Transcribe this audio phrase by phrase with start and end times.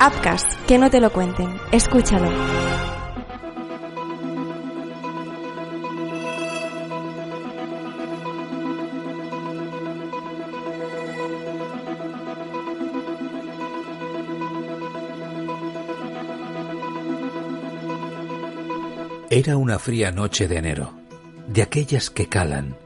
[0.00, 1.48] Upcast, que no te lo cuenten.
[1.72, 2.30] Escúchalo.
[19.30, 20.92] Era una fría noche de enero,
[21.48, 22.76] de aquellas que calan.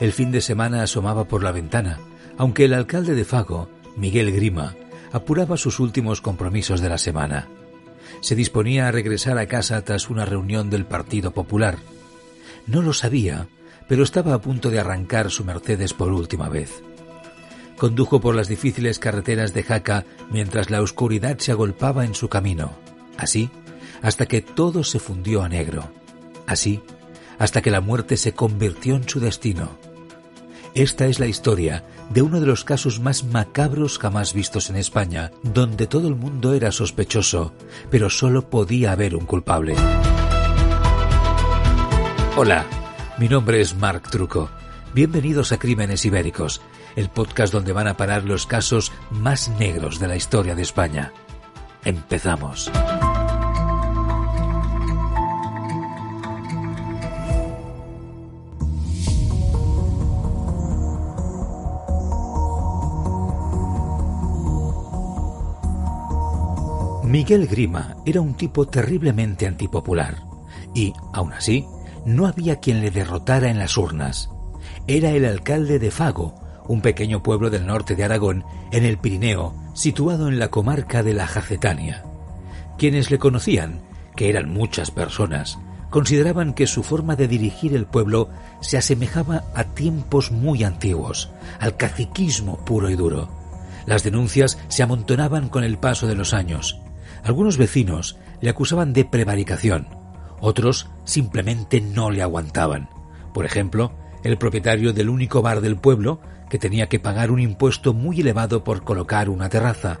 [0.00, 2.00] El fin de semana asomaba por la ventana,
[2.38, 4.74] aunque el alcalde de Fago, Miguel Grima,
[5.16, 7.48] apuraba sus últimos compromisos de la semana.
[8.20, 11.78] Se disponía a regresar a casa tras una reunión del Partido Popular.
[12.66, 13.48] No lo sabía,
[13.88, 16.82] pero estaba a punto de arrancar su Mercedes por última vez.
[17.78, 22.72] Condujo por las difíciles carreteras de Jaca mientras la oscuridad se agolpaba en su camino.
[23.16, 23.48] Así,
[24.02, 25.90] hasta que todo se fundió a negro.
[26.46, 26.82] Así,
[27.38, 29.78] hasta que la muerte se convirtió en su destino.
[30.76, 35.32] Esta es la historia de uno de los casos más macabros jamás vistos en España,
[35.42, 37.54] donde todo el mundo era sospechoso,
[37.90, 39.74] pero solo podía haber un culpable.
[42.36, 42.66] Hola,
[43.16, 44.50] mi nombre es Marc Truco.
[44.92, 46.60] Bienvenidos a Crímenes Ibéricos,
[46.94, 51.10] el podcast donde van a parar los casos más negros de la historia de España.
[51.86, 52.70] Empezamos.
[67.06, 70.24] Miguel Grima era un tipo terriblemente antipopular
[70.74, 71.64] y, aún así,
[72.04, 74.28] no había quien le derrotara en las urnas.
[74.88, 76.34] Era el alcalde de Fago,
[76.66, 81.14] un pequeño pueblo del norte de Aragón, en el Pirineo, situado en la comarca de
[81.14, 82.04] la Jacetania.
[82.76, 83.82] Quienes le conocían,
[84.16, 89.62] que eran muchas personas, consideraban que su forma de dirigir el pueblo se asemejaba a
[89.62, 93.28] tiempos muy antiguos, al caciquismo puro y duro.
[93.86, 96.80] Las denuncias se amontonaban con el paso de los años,
[97.26, 99.88] algunos vecinos le acusaban de prevaricación,
[100.40, 102.88] otros simplemente no le aguantaban.
[103.34, 103.92] Por ejemplo,
[104.22, 108.62] el propietario del único bar del pueblo, que tenía que pagar un impuesto muy elevado
[108.62, 109.98] por colocar una terraza.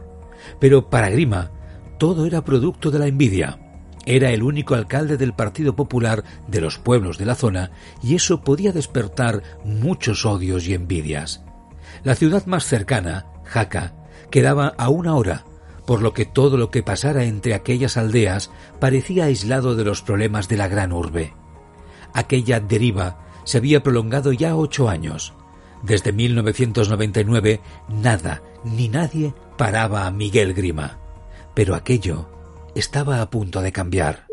[0.60, 1.50] Pero para Grima,
[1.98, 3.58] todo era producto de la envidia.
[4.04, 7.72] Era el único alcalde del Partido Popular de los pueblos de la zona
[8.04, 11.42] y eso podía despertar muchos odios y envidias.
[12.04, 13.94] La ciudad más cercana, Jaca,
[14.30, 15.44] quedaba a una hora
[15.86, 20.48] por lo que todo lo que pasara entre aquellas aldeas parecía aislado de los problemas
[20.48, 21.32] de la gran urbe.
[22.12, 25.32] Aquella deriva se había prolongado ya ocho años.
[25.82, 30.98] Desde 1999 nada ni nadie paraba a Miguel Grima.
[31.54, 32.28] Pero aquello
[32.74, 34.25] estaba a punto de cambiar.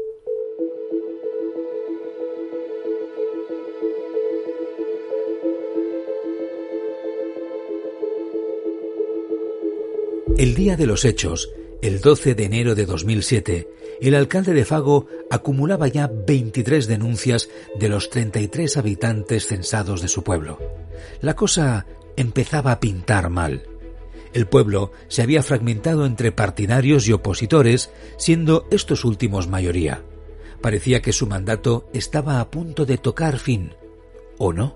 [10.43, 13.69] El día de los hechos, el 12 de enero de 2007,
[14.01, 17.47] el alcalde de Fago acumulaba ya 23 denuncias
[17.79, 20.59] de los 33 habitantes censados de su pueblo.
[21.21, 21.85] La cosa
[22.17, 23.63] empezaba a pintar mal.
[24.33, 30.03] El pueblo se había fragmentado entre partidarios y opositores, siendo estos últimos mayoría.
[30.59, 33.75] Parecía que su mandato estaba a punto de tocar fin.
[34.37, 34.75] ¿O no?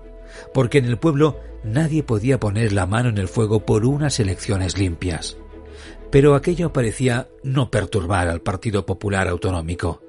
[0.54, 4.78] Porque en el pueblo nadie podía poner la mano en el fuego por unas elecciones
[4.78, 5.36] limpias
[6.10, 10.02] pero aquello parecía no perturbar al Partido Popular Autonómico.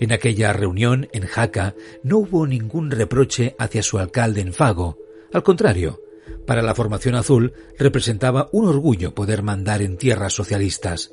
[0.00, 4.98] En aquella reunión en Jaca no hubo ningún reproche hacia su alcalde en Fago.
[5.32, 6.00] Al contrario,
[6.46, 11.12] para la formación azul representaba un orgullo poder mandar en tierras socialistas.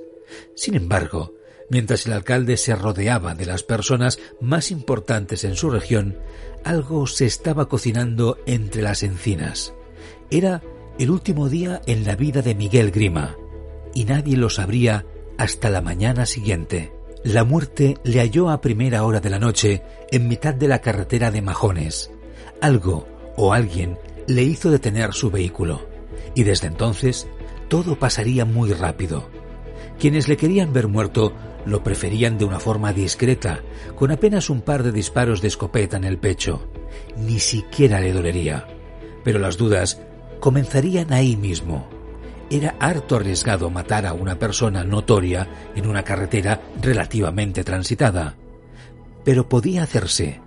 [0.56, 1.34] Sin embargo,
[1.70, 6.18] mientras el alcalde se rodeaba de las personas más importantes en su región,
[6.64, 9.74] algo se estaba cocinando entre las encinas.
[10.30, 10.62] Era
[11.00, 13.38] el último día en la vida de Miguel Grima
[13.94, 15.06] y nadie lo sabría
[15.38, 16.94] hasta la mañana siguiente.
[17.24, 21.32] La muerte le halló a primera hora de la noche en mitad de la carretera
[21.32, 22.12] de Majones.
[22.62, 25.88] Algo o alguien le hizo detener su vehículo
[26.36, 27.28] y desde entonces
[27.70, 29.30] todo pasaría muy rápido.
[30.00, 31.34] Quienes le querían ver muerto
[31.66, 33.62] lo preferían de una forma discreta,
[33.96, 36.68] con apenas un par de disparos de escopeta en el pecho.
[37.16, 38.68] Ni siquiera le dolería.
[39.24, 40.02] Pero las dudas
[40.42, 41.93] comenzarían ahí mismo
[42.54, 48.36] era harto arriesgado matar a una persona notoria en una carretera relativamente transitada.
[49.24, 50.40] Pero podía hacerse.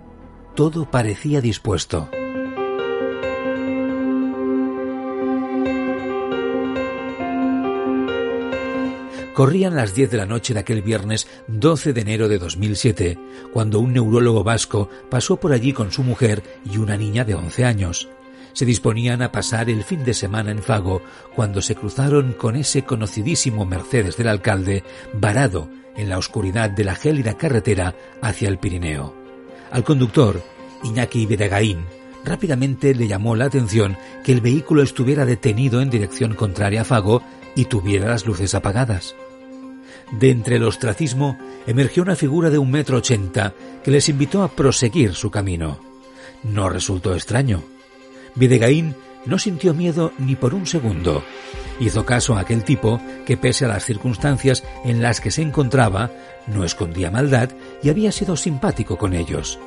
[0.55, 2.09] Todo parecía dispuesto.
[9.33, 13.19] Corrían las 10 de la noche de aquel viernes 12 de enero de 2007,
[13.51, 17.65] cuando un neurólogo vasco pasó por allí con su mujer y una niña de 11
[17.65, 18.09] años
[18.57, 21.03] Se disponían a pasar el fin de semana en Fago
[21.35, 24.83] cuando se cruzaron con ese conocidísimo Mercedes del alcalde
[25.13, 29.13] varado en la oscuridad de la gélida carretera hacia el Pirineo.
[29.69, 30.41] Al conductor,
[30.83, 31.85] Iñaki Bedegaín,
[32.25, 37.21] rápidamente le llamó la atención que el vehículo estuviera detenido en dirección contraria a Fago
[37.55, 39.13] y tuviera las luces apagadas.
[40.13, 41.37] De entre el ostracismo
[41.67, 43.53] emergió una figura de un metro ochenta
[43.83, 45.79] que les invitó a proseguir su camino.
[46.41, 47.63] No resultó extraño.
[48.37, 48.95] Videgaín
[49.25, 51.23] no sintió miedo ni por un segundo.
[51.79, 56.11] Hizo caso a aquel tipo que, pese a las circunstancias en las que se encontraba,
[56.47, 57.49] no escondía maldad
[57.83, 59.59] y había sido simpático con ellos.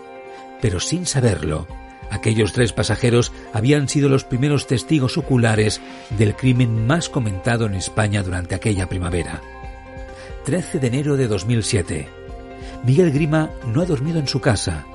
[0.61, 1.67] Pero sin saberlo,
[2.11, 5.81] aquellos tres pasajeros habían sido los primeros testigos oculares
[6.11, 9.41] del crimen más comentado en España durante aquella primavera.
[10.45, 12.09] 13 de enero de 2007.
[12.85, 14.87] Miguel Grima no ha dormido en su casa.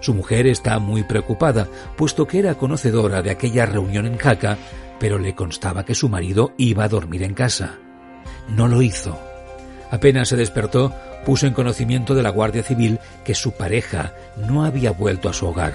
[0.00, 4.56] Su mujer está muy preocupada, puesto que era conocedora de aquella reunión en Jaca,
[4.98, 7.78] pero le constaba que su marido iba a dormir en casa.
[8.48, 9.18] No lo hizo.
[9.90, 10.94] Apenas se despertó,
[11.24, 15.46] puso en conocimiento de la Guardia Civil que su pareja no había vuelto a su
[15.46, 15.74] hogar.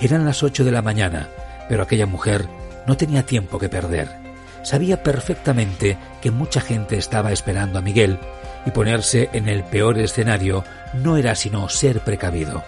[0.00, 1.28] Eran las ocho de la mañana,
[1.68, 2.46] pero aquella mujer
[2.86, 4.22] no tenía tiempo que perder
[4.62, 8.18] sabía perfectamente que mucha gente estaba esperando a Miguel
[8.64, 10.64] y ponerse en el peor escenario
[10.94, 12.62] no era sino ser precavido.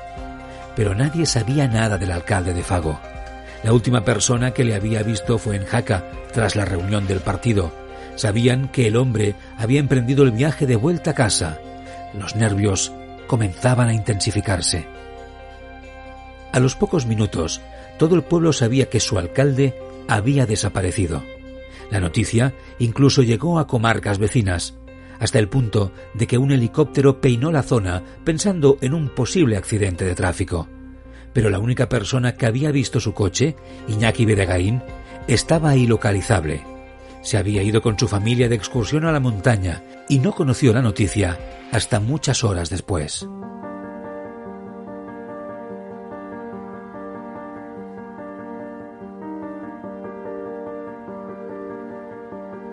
[0.77, 3.01] Pero nadie sabía nada del alcalde de Fago.
[3.63, 7.73] La última persona que le había visto fue en Jaca, tras la reunión del partido.
[8.17, 11.59] Sabían que el hombre había emprendido el viaje de vuelta a casa.
[12.13, 12.93] Los nervios
[13.27, 14.87] comenzaban a intensificarse.
[16.53, 17.61] A los pocos minutos,
[17.99, 19.75] todo el pueblo sabía que su alcalde
[20.09, 21.23] había desaparecido.
[21.91, 24.75] La noticia incluso llegó a comarcas vecinas,
[25.19, 30.05] hasta el punto de que un helicóptero peinó la zona pensando en un posible accidente
[30.05, 30.69] de tráfico.
[31.33, 33.57] Pero la única persona que había visto su coche,
[33.89, 34.83] Iñaki Bedegaín,
[35.27, 36.63] estaba ilocalizable.
[37.23, 40.83] Se había ido con su familia de excursión a la montaña y no conoció la
[40.83, 41.39] noticia
[41.73, 43.27] hasta muchas horas después.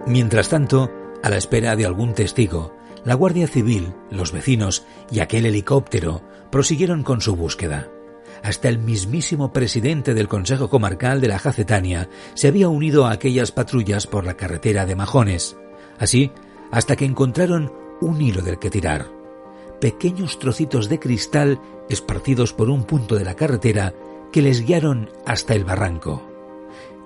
[0.05, 0.91] Mientras tanto,
[1.23, 6.21] a la espera de algún testigo, la Guardia Civil, los vecinos y aquel helicóptero
[6.51, 7.89] prosiguieron con su búsqueda.
[8.43, 13.51] Hasta el mismísimo presidente del Consejo Comarcal de la Jacetania se había unido a aquellas
[13.51, 15.57] patrullas por la carretera de Majones.
[15.99, 16.31] Así,
[16.71, 17.71] hasta que encontraron
[18.01, 19.07] un hilo del que tirar.
[19.79, 21.59] Pequeños trocitos de cristal
[21.89, 23.93] esparcidos por un punto de la carretera
[24.31, 26.23] que les guiaron hasta el barranco.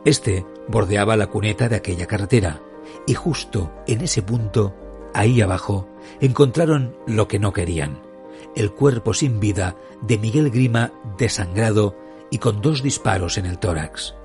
[0.06, 2.62] Este bordeaba la cuneta de aquella carretera
[3.08, 4.76] y justo en ese punto,
[5.14, 5.88] ahí abajo,
[6.20, 8.02] encontraron lo que no querían,
[8.56, 11.96] el cuerpo sin vida de Miguel Grima desangrado
[12.32, 14.16] y con dos disparos en el tórax.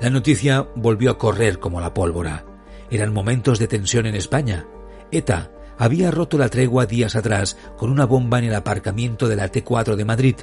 [0.00, 2.44] La noticia volvió a correr como la pólvora.
[2.90, 4.66] Eran momentos de tensión en España.
[5.10, 9.50] ETA había roto la tregua días atrás con una bomba en el aparcamiento de la
[9.50, 10.36] T4 de Madrid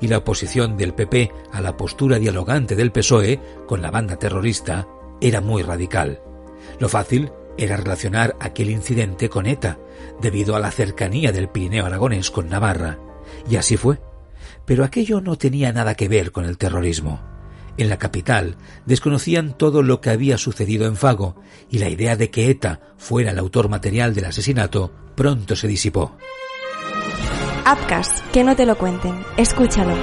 [0.00, 4.86] y la oposición del PP a la postura dialogante del PSOE con la banda terrorista
[5.20, 6.20] era muy radical.
[6.78, 9.78] Lo fácil era relacionar aquel incidente con ETA,
[10.20, 12.98] debido a la cercanía del Pirineo aragonés con Navarra.
[13.48, 13.98] Y así fue.
[14.64, 17.20] Pero aquello no tenía nada que ver con el terrorismo.
[17.78, 18.56] En la capital
[18.86, 21.36] desconocían todo lo que había sucedido en Fago
[21.70, 26.16] y la idea de que ETA fuera el autor material del asesinato pronto se disipó.
[27.64, 29.94] Apcas, que no te lo cuenten, escúchalo.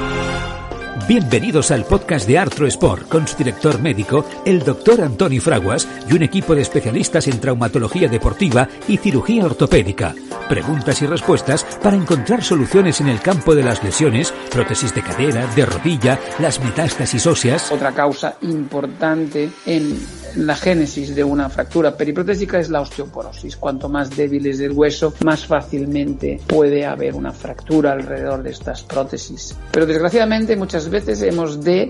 [1.07, 6.13] Bienvenidos al podcast de Artro Sport con su director médico, el doctor Antoni Fraguas, y
[6.13, 10.13] un equipo de especialistas en traumatología deportiva y cirugía ortopédica.
[10.47, 15.47] Preguntas y respuestas para encontrar soluciones en el campo de las lesiones, prótesis de cadera,
[15.47, 17.71] de rodilla, las metástasis óseas.
[17.71, 19.99] Otra causa importante en
[20.35, 23.57] la génesis de una fractura periprotésica es la osteoporosis.
[23.57, 28.83] Cuanto más débil es el hueso, más fácilmente puede haber una fractura alrededor de estas
[28.83, 29.55] prótesis.
[29.71, 31.89] Pero desgraciadamente muchas veces hemos de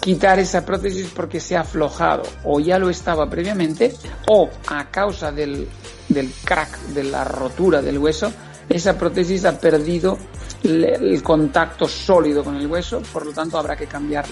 [0.00, 3.94] quitar esa prótesis porque se ha aflojado o ya lo estaba previamente
[4.28, 5.66] o a causa del,
[6.08, 8.32] del crack, de la rotura del hueso,
[8.68, 10.18] esa prótesis ha perdido
[10.62, 14.24] el contacto sólido con el hueso, por lo tanto habrá que cambiar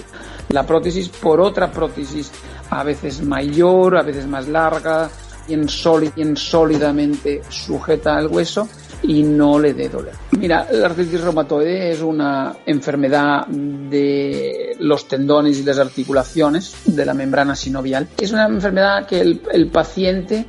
[0.49, 2.31] la prótesis por otra prótesis
[2.69, 5.09] a veces mayor, a veces más larga,
[5.47, 5.67] bien,
[6.15, 8.67] bien sólidamente sujeta al hueso
[9.03, 10.13] y no le dé dolor.
[10.31, 17.13] Mira, la artritis reumatoide es una enfermedad de los tendones y las articulaciones de la
[17.13, 18.07] membrana sinovial.
[18.17, 20.45] Es una enfermedad que el paciente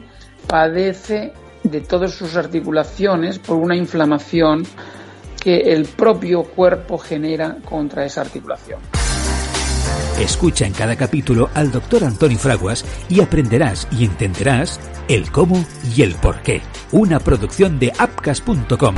[0.47, 1.33] padece
[1.71, 4.65] de todas sus articulaciones por una inflamación
[5.41, 8.81] que el propio cuerpo genera contra esa articulación.
[10.21, 15.65] Escucha en cada capítulo al doctor Antoni Fraguas y aprenderás y entenderás el cómo
[15.95, 16.63] y el por qué.
[16.91, 18.95] Una producción de apcas.com.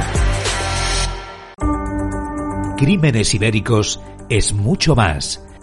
[2.76, 5.47] Crímenes Ibéricos es mucho más.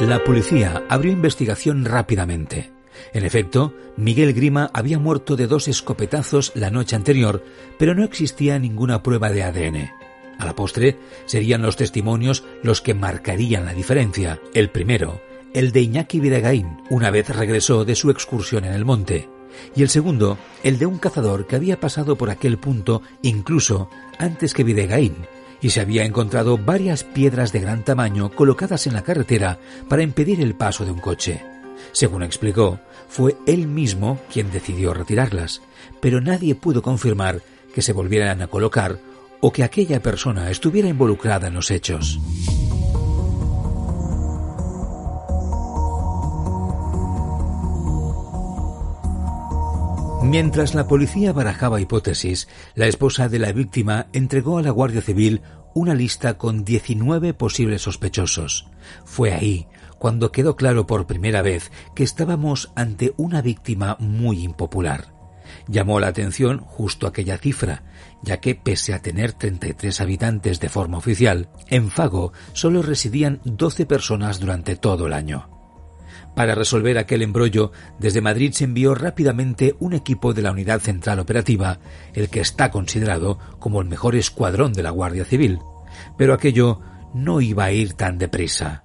[0.00, 2.70] La policía abrió investigación rápidamente.
[3.12, 7.44] En efecto, Miguel Grima había muerto de dos escopetazos la noche anterior,
[7.78, 9.90] pero no existía ninguna prueba de ADN.
[10.38, 14.40] A la postre, serían los testimonios los que marcarían la diferencia.
[14.54, 15.20] El primero,
[15.52, 19.28] el de Iñaki Videgaín, una vez regresó de su excursión en el monte,
[19.74, 24.54] y el segundo, el de un cazador que había pasado por aquel punto incluso antes
[24.54, 25.16] que Videgaín,
[25.60, 30.40] y se había encontrado varias piedras de gran tamaño colocadas en la carretera para impedir
[30.40, 31.42] el paso de un coche.
[31.92, 35.62] Según explicó, fue él mismo quien decidió retirarlas,
[36.00, 37.42] pero nadie pudo confirmar
[37.74, 38.98] que se volvieran a colocar
[39.40, 42.18] o que aquella persona estuviera involucrada en los hechos.
[50.28, 55.40] Mientras la policía barajaba hipótesis, la esposa de la víctima entregó a la Guardia Civil
[55.72, 58.66] una lista con 19 posibles sospechosos.
[59.06, 59.68] Fue ahí
[59.98, 65.14] cuando quedó claro por primera vez que estábamos ante una víctima muy impopular.
[65.66, 67.84] Llamó la atención justo aquella cifra,
[68.20, 73.86] ya que pese a tener 33 habitantes de forma oficial, en Fago solo residían 12
[73.86, 75.57] personas durante todo el año.
[76.38, 81.18] Para resolver aquel embrollo, desde Madrid se envió rápidamente un equipo de la Unidad Central
[81.18, 81.80] Operativa,
[82.14, 85.58] el que está considerado como el mejor escuadrón de la Guardia Civil.
[86.16, 86.78] Pero aquello
[87.12, 88.84] no iba a ir tan deprisa.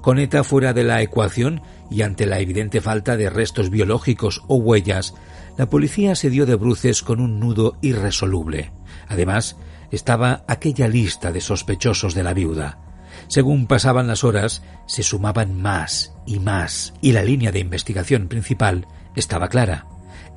[0.00, 4.54] Con ETA fuera de la ecuación y ante la evidente falta de restos biológicos o
[4.54, 5.12] huellas,
[5.58, 8.70] la policía se dio de bruces con un nudo irresoluble.
[9.08, 9.56] Además,
[9.90, 12.91] estaba aquella lista de sospechosos de la viuda.
[13.32, 18.86] Según pasaban las horas, se sumaban más y más, y la línea de investigación principal
[19.16, 19.86] estaba clara.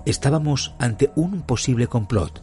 [0.05, 2.41] Estábamos ante un posible complot.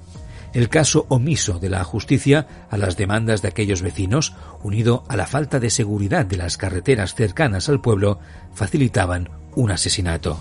[0.53, 5.27] El caso omiso de la justicia a las demandas de aquellos vecinos, unido a la
[5.27, 8.19] falta de seguridad de las carreteras cercanas al pueblo,
[8.53, 10.39] facilitaban un asesinato.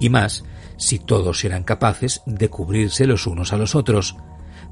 [0.00, 0.42] Y más,
[0.76, 4.16] si todos eran capaces de cubrirse los unos a los otros.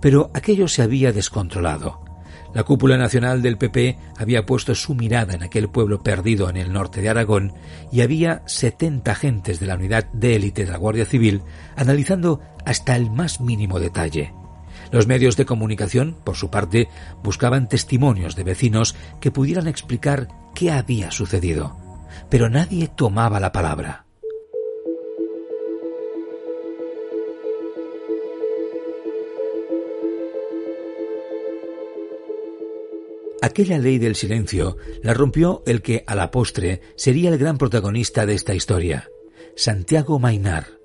[0.00, 2.09] Pero aquello se había descontrolado.
[2.52, 6.72] La cúpula nacional del PP había puesto su mirada en aquel pueblo perdido en el
[6.72, 7.54] norte de Aragón
[7.92, 11.42] y había 70 agentes de la unidad de élite de la Guardia Civil
[11.76, 14.34] analizando hasta el más mínimo detalle.
[14.90, 16.88] Los medios de comunicación, por su parte,
[17.22, 21.76] buscaban testimonios de vecinos que pudieran explicar qué había sucedido,
[22.28, 24.09] pero nadie tomaba la palabra.
[33.42, 38.26] Aquella ley del silencio la rompió el que, a la postre, sería el gran protagonista
[38.26, 39.08] de esta historia,
[39.56, 40.78] Santiago Mainar.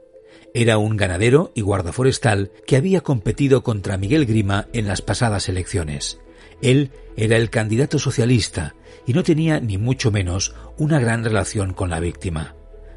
[0.53, 5.49] Era un ganadero y guarda forestal que había competido contra Miguel Grima en las pasadas
[5.49, 6.21] elecciones.
[6.61, 11.89] Él era el candidato socialista y no tenía ni mucho menos una gran relación con
[11.89, 12.55] la víctima.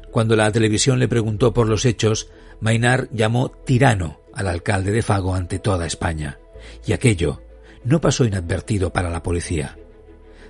[0.09, 2.29] Cuando la televisión le preguntó por los hechos,
[2.61, 6.39] Mainar llamó tirano al alcalde de Fago ante toda España.
[6.85, 7.41] Y aquello
[7.83, 9.77] no pasó inadvertido para la policía.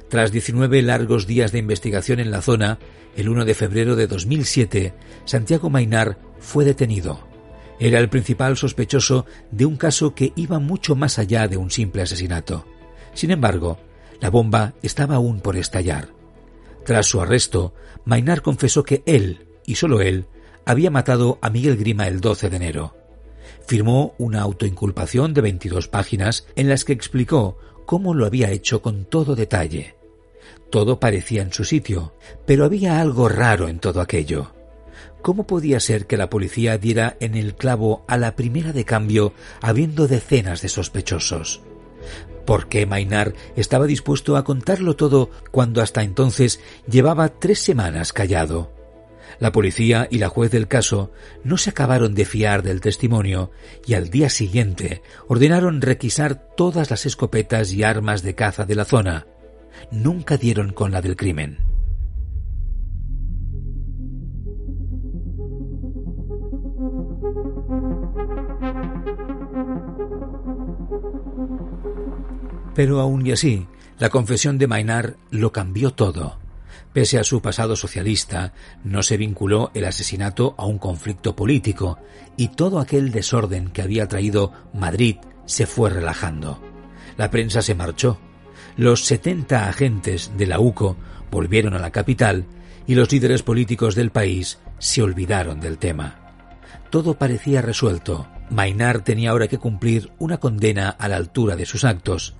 [0.09, 2.79] Tras 19 largos días de investigación en la zona,
[3.15, 4.93] el 1 de febrero de 2007,
[5.25, 7.27] Santiago Mainar fue detenido.
[7.79, 12.01] Era el principal sospechoso de un caso que iba mucho más allá de un simple
[12.01, 12.65] asesinato.
[13.13, 13.79] Sin embargo,
[14.19, 16.09] la bomba estaba aún por estallar.
[16.85, 17.73] Tras su arresto,
[18.05, 20.25] Mainar confesó que él, y solo él,
[20.65, 22.98] había matado a Miguel Grima el 12 de enero
[23.69, 29.05] firmó una autoinculpación de 22 páginas en las que explicó cómo lo había hecho con
[29.05, 29.95] todo detalle.
[30.71, 32.15] Todo parecía en su sitio,
[32.47, 34.55] pero había algo raro en todo aquello.
[35.21, 39.33] ¿Cómo podía ser que la policía diera en el clavo a la primera de cambio
[39.61, 41.61] habiendo decenas de sospechosos?
[42.47, 46.59] ¿Por qué Mainar estaba dispuesto a contarlo todo cuando hasta entonces
[46.89, 48.78] llevaba tres semanas callado?
[49.37, 51.11] La policía y la juez del caso
[51.43, 53.51] no se acabaron de fiar del testimonio
[53.85, 58.85] y al día siguiente ordenaron requisar todas las escopetas y armas de caza de la
[58.85, 59.27] zona.
[59.91, 61.59] Nunca dieron con la del crimen.
[72.75, 73.67] Pero aún y así,
[73.97, 76.37] la confesión de Mainar lo cambió todo.
[76.93, 78.53] Pese a su pasado socialista,
[78.83, 81.99] no se vinculó el asesinato a un conflicto político
[82.35, 86.59] y todo aquel desorden que había traído Madrid se fue relajando.
[87.17, 88.19] La prensa se marchó.
[88.75, 90.97] Los 70 agentes de la UCO
[91.29, 92.45] volvieron a la capital
[92.87, 96.15] y los líderes políticos del país se olvidaron del tema.
[96.89, 98.27] Todo parecía resuelto.
[98.49, 102.35] Mainar tenía ahora que cumplir una condena a la altura de sus actos.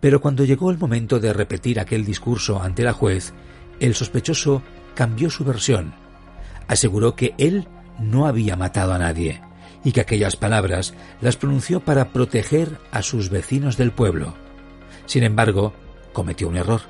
[0.00, 3.34] Pero cuando llegó el momento de repetir aquel discurso ante la juez,
[3.80, 4.62] el sospechoso
[4.94, 5.94] cambió su versión.
[6.68, 9.40] Aseguró que él no había matado a nadie
[9.84, 14.34] y que aquellas palabras las pronunció para proteger a sus vecinos del pueblo.
[15.06, 15.74] Sin embargo,
[16.12, 16.80] cometió un error.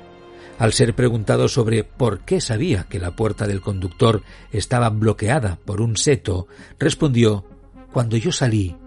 [0.57, 4.23] Al ser preguntado sobre por qué sabía que la puerta del conductor
[4.53, 6.47] estaba bloqueada por un seto,
[6.79, 7.43] respondió
[7.91, 8.77] Cuando yo salí,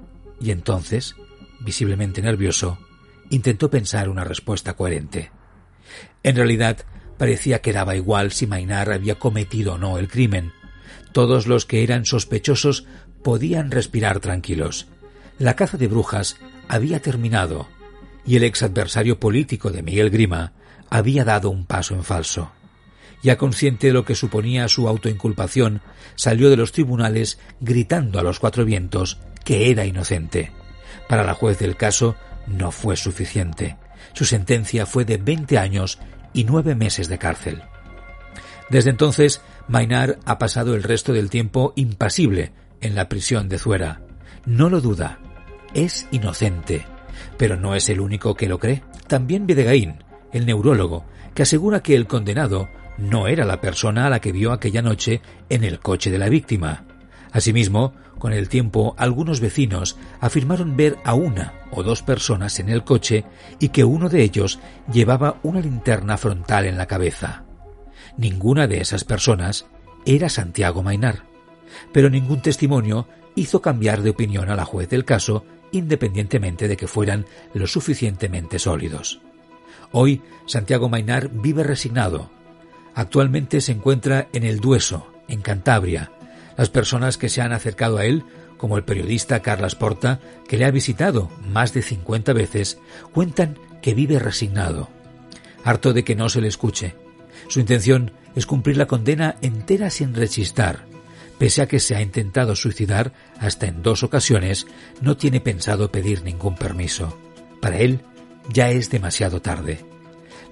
[0.41, 1.15] y entonces,
[1.61, 2.79] visiblemente nervioso,
[3.29, 5.31] intentó pensar una respuesta coherente.
[6.23, 6.79] En realidad,
[7.19, 10.53] Parecía que daba igual si Mainar había cometido o no el crimen.
[11.13, 12.87] Todos los que eran sospechosos
[13.23, 14.87] podían respirar tranquilos.
[15.39, 16.37] La caza de brujas
[16.69, 17.69] había terminado
[18.25, 20.53] y el ex adversario político de Miguel Grima
[20.91, 22.53] había dado un paso en falso.
[23.23, 25.81] Ya consciente de lo que suponía su autoinculpación,
[26.15, 30.53] salió de los tribunales gritando a los cuatro vientos que era inocente.
[31.09, 33.77] Para la juez del caso no fue suficiente.
[34.13, 35.99] Su sentencia fue de 20 años
[36.33, 37.63] y nueve meses de cárcel.
[38.71, 44.03] Desde entonces, Mainar ha pasado el resto del tiempo impasible en la prisión de Zuera.
[44.45, 45.19] No lo duda,
[45.75, 46.87] es inocente,
[47.37, 48.83] pero no es el único que lo cree.
[49.07, 51.05] También Videgaín, el neurólogo,
[51.35, 52.69] que asegura que el condenado
[52.99, 56.29] no era la persona a la que vio aquella noche en el coche de la
[56.29, 56.85] víctima.
[57.33, 62.85] Asimismo, con el tiempo, algunos vecinos afirmaron ver a una o dos personas en el
[62.85, 63.25] coche
[63.59, 64.59] y que uno de ellos
[64.93, 67.45] llevaba una linterna frontal en la cabeza.
[68.17, 69.67] Ninguna de esas personas
[70.05, 71.25] era Santiago Mainar,
[71.93, 76.87] pero ningún testimonio hizo cambiar de opinión a la juez del caso independientemente de que
[76.87, 79.21] fueran lo suficientemente sólidos.
[79.93, 82.31] Hoy Santiago Mainar vive resignado.
[82.95, 86.11] Actualmente se encuentra en el Dueso, en Cantabria,
[86.59, 88.25] las personas que se han acercado a él,
[88.59, 90.19] como el periodista Carlas Porta,
[90.49, 92.79] que le ha visitado más de 50 veces,
[93.13, 94.91] cuentan que vive resignado,
[95.63, 96.97] harto de que no se le escuche.
[97.47, 100.85] Su intención es cumplir la condena entera sin rechistar.
[101.39, 104.67] Pese a que se ha intentado suicidar hasta en dos ocasiones,
[105.01, 107.17] no tiene pensado pedir ningún permiso.
[107.61, 108.01] Para él
[108.53, 109.85] ya es demasiado tarde.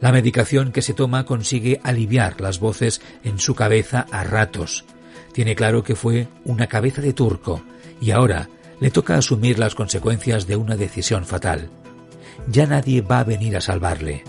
[0.01, 4.85] La medicación que se toma consigue aliviar las voces en su cabeza a ratos,
[5.37, 7.61] tiene claro que fue una cabeza de turco
[8.01, 8.49] y ahora
[8.81, 11.69] le toca asumir las consecuencias de una decisión fatal.
[12.49, 14.25] Ya nadie va a venir a salvarle,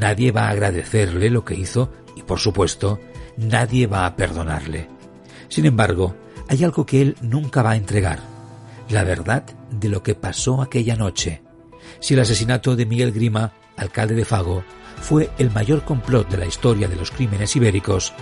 [0.00, 2.98] nadie va a agradecerle lo que hizo y, por supuesto,
[3.36, 4.88] nadie va a perdonarle.
[5.48, 6.16] Sin embargo,
[6.48, 8.18] hay algo que él nunca va a entregar,
[8.88, 11.42] la verdad de lo que pasó aquella noche.
[12.00, 14.64] Si el asesinato de Miguel Grima, alcalde de Fago,
[15.00, 18.12] fue el mayor complot de la historia de los crímenes ibéricos,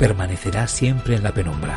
[0.00, 1.76] permanecerá siempre en la penumbra.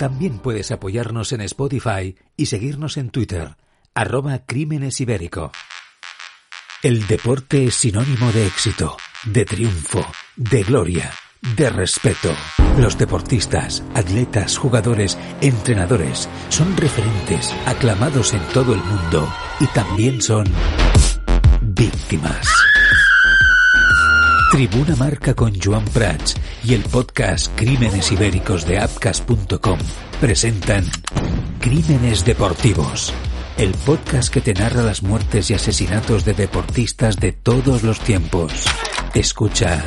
[0.00, 3.58] También puedes apoyarnos en Spotify y seguirnos en Twitter,
[3.92, 5.52] arroba Crímenes Ibérico.
[6.82, 11.12] El deporte es sinónimo de éxito, de triunfo, de gloria.
[11.54, 12.34] de respeto.
[12.78, 20.46] Los deportistas, atletas, jugadores, entrenadores son referentes aclamados en todo el mundo y también son
[21.60, 22.46] víctimas.
[24.50, 26.34] Tribuna Marca con Joan Prats
[26.64, 29.78] y el podcast Crímenes Ibéricos de Apcas.com
[30.20, 30.84] presentan
[31.60, 33.12] Crímenes Deportivos,
[33.58, 38.66] el podcast que te narra las muertes y asesinatos de deportistas de todos los tiempos.
[39.14, 39.84] Escucha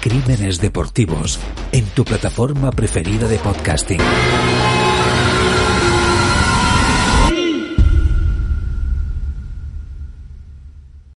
[0.00, 1.40] Crímenes Deportivos
[1.72, 4.00] en tu plataforma preferida de podcasting.